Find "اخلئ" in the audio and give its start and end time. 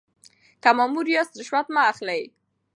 1.91-2.23